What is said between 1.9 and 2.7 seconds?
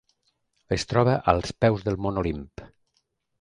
mont Olimp.